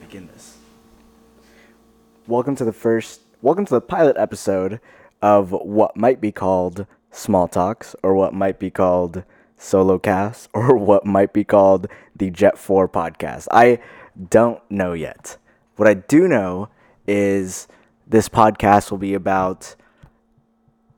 [0.00, 0.56] begin this.
[2.26, 4.80] Welcome to the first, welcome to the pilot episode
[5.20, 9.24] of what might be called Small Talks, or what might be called
[9.58, 11.86] Solo Cast, or what might be called
[12.16, 13.46] the Jetfor podcast.
[13.50, 13.80] I
[14.30, 15.36] don't know yet.
[15.76, 16.70] What I do know
[17.06, 17.68] is
[18.06, 19.76] this podcast will be about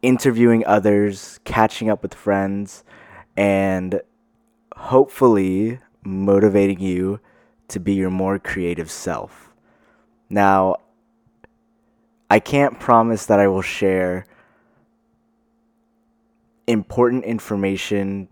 [0.01, 2.85] interviewing others, catching up with friends,
[3.37, 4.01] and
[4.77, 7.19] hopefully motivating you
[7.69, 9.53] to be your more creative self.
[10.29, 10.77] Now,
[12.31, 14.27] I can't promise that I will share
[16.67, 18.29] important information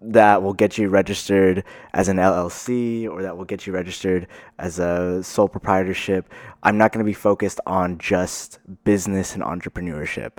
[0.00, 4.28] that will get you registered as an LLC or that will get you registered
[4.58, 6.32] as a sole proprietorship.
[6.62, 10.38] I'm not going to be focused on just business and entrepreneurship.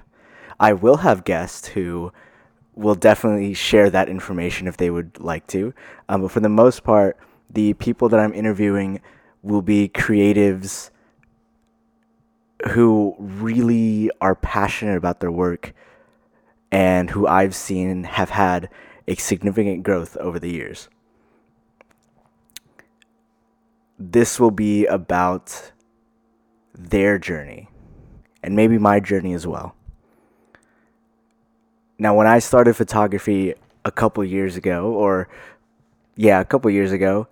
[0.59, 2.13] I will have guests who
[2.73, 5.73] will definitely share that information if they would like to.
[6.07, 7.17] Um, but for the most part,
[7.49, 9.01] the people that I'm interviewing
[9.41, 10.91] will be creatives
[12.69, 15.73] who really are passionate about their work
[16.71, 18.69] and who I've seen have had
[19.07, 20.89] a significant growth over the years.
[23.97, 25.71] This will be about
[26.73, 27.69] their journey
[28.43, 29.75] and maybe my journey as well.
[31.97, 33.53] Now, when I started photography
[33.83, 35.27] a couple years ago, or
[36.15, 37.27] yeah, a couple years ago,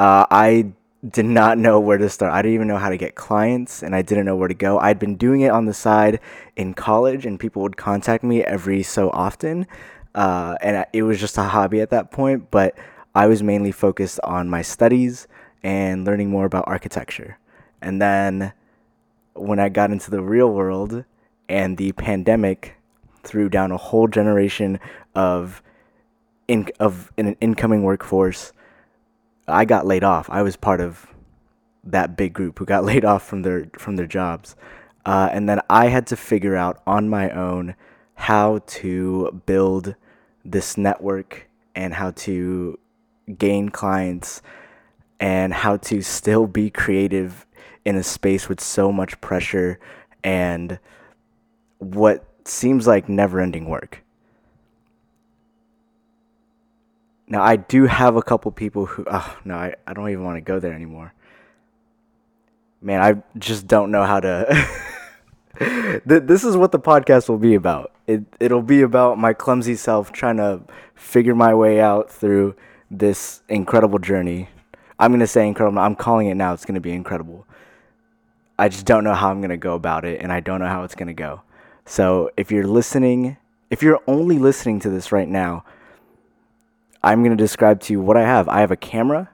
[0.00, 0.72] uh, I
[1.06, 2.32] did not know where to start.
[2.32, 4.78] I didn't even know how to get clients and I didn't know where to go.
[4.78, 6.20] I'd been doing it on the side
[6.56, 9.66] in college and people would contact me every so often.
[10.14, 12.74] Uh, and it was just a hobby at that point, but
[13.14, 15.28] I was mainly focused on my studies
[15.62, 17.38] and learning more about architecture.
[17.82, 18.54] And then
[19.34, 21.04] when I got into the real world
[21.46, 22.74] and the pandemic
[23.22, 24.80] threw down a whole generation
[25.14, 25.62] of
[26.48, 28.54] in, of an incoming workforce,
[29.50, 30.28] I got laid off.
[30.30, 31.06] I was part of
[31.84, 34.56] that big group who got laid off from their from their jobs,
[35.04, 37.74] uh, and then I had to figure out on my own
[38.14, 39.94] how to build
[40.44, 42.78] this network and how to
[43.38, 44.42] gain clients
[45.18, 47.46] and how to still be creative
[47.84, 49.78] in a space with so much pressure
[50.22, 50.78] and
[51.78, 54.02] what seems like never-ending work.
[57.30, 60.36] Now I do have a couple people who oh no, I, I don't even want
[60.36, 61.14] to go there anymore.
[62.82, 64.68] Man, I just don't know how to
[66.06, 67.92] This is what the podcast will be about.
[68.06, 70.62] It it'll be about my clumsy self trying to
[70.94, 72.56] figure my way out through
[72.90, 74.48] this incredible journey.
[74.98, 75.78] I'm going to say incredible.
[75.78, 76.52] I'm calling it now.
[76.52, 77.46] It's going to be incredible.
[78.58, 80.66] I just don't know how I'm going to go about it and I don't know
[80.66, 81.42] how it's going to go.
[81.86, 83.38] So, if you're listening,
[83.70, 85.64] if you're only listening to this right now,
[87.02, 88.48] I'm going to describe to you what I have.
[88.48, 89.30] I have a camera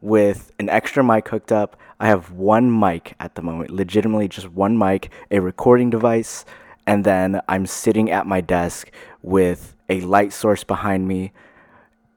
[0.00, 1.76] with an extra mic hooked up.
[2.00, 6.44] I have one mic at the moment, legitimately just one mic, a recording device,
[6.86, 8.90] and then I'm sitting at my desk
[9.22, 11.32] with a light source behind me,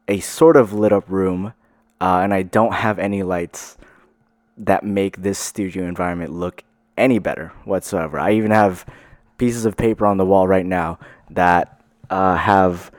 [0.07, 1.53] a sort of lit up room,
[1.99, 3.77] uh, and I don't have any lights
[4.57, 6.63] that make this studio environment look
[6.97, 8.19] any better whatsoever.
[8.19, 8.85] I even have
[9.37, 10.99] pieces of paper on the wall right now
[11.29, 12.91] that uh, have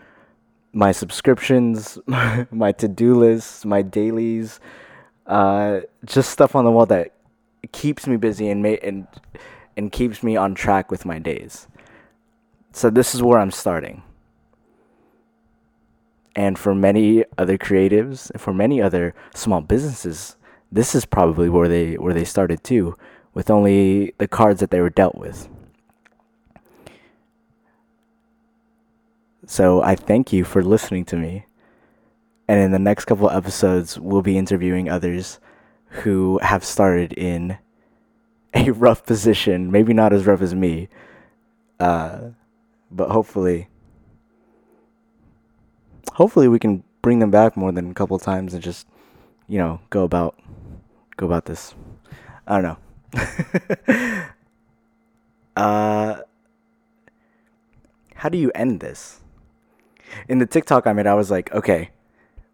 [0.73, 1.99] my subscriptions,
[2.51, 4.61] my to do lists, my dailies,
[5.27, 7.13] uh, just stuff on the wall that
[7.73, 9.07] keeps me busy and ma- and
[9.77, 11.69] and keeps me on track with my days.
[12.73, 14.03] So this is where I'm starting.
[16.35, 20.37] And for many other creatives, and for many other small businesses,
[20.71, 22.97] this is probably where they where they started too,
[23.35, 25.49] with only the cards that they were dealt with.
[29.53, 31.45] So I thank you for listening to me.
[32.49, 35.41] And in the next couple episodes, we'll be interviewing others
[35.89, 37.59] who have started in
[38.55, 39.71] a rough position.
[39.71, 40.89] Maybe not as rough as me,
[41.79, 42.31] uh,
[42.91, 43.69] but hopefully,
[46.15, 48.87] hopefully we can bring them back more than a couple times and just,
[49.49, 50.35] you know, go about,
[51.19, 51.75] go about this.
[52.47, 52.79] I don't
[53.13, 54.25] know.
[55.63, 56.23] uh,
[58.15, 59.22] how do you end this?
[60.29, 61.91] In the TikTok I made, I was like, okay,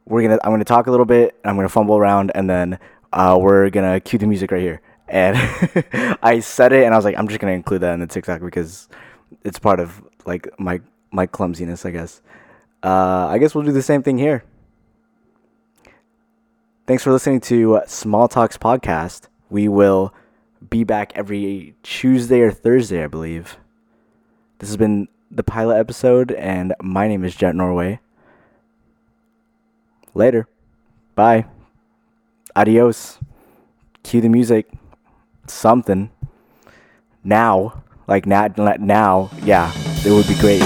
[0.05, 2.79] we're gonna I'm gonna talk a little bit, I'm gonna fumble around, and then
[3.13, 4.81] uh, we're gonna cue the music right here.
[5.07, 5.37] And
[6.23, 8.41] I said it, and I was like, I'm just gonna include that in the TikTok
[8.41, 8.89] because
[9.45, 12.23] it's part of like my my clumsiness, I guess.
[12.83, 14.45] Uh, I guess we'll do the same thing here.
[16.87, 19.29] Thanks for listening to Small Talks podcast.
[19.51, 20.15] We will
[20.71, 23.57] be back every Tuesday or Thursday, I believe.
[24.59, 28.01] This has been the pilot episode, and my name is Jet Norway.
[30.15, 30.49] Later.
[31.15, 31.47] Bye.
[32.57, 33.19] Adios.
[34.03, 34.69] cue the music.
[35.47, 36.11] Something.
[37.23, 39.73] Now, like now, now, yeah,
[40.05, 40.63] it would be great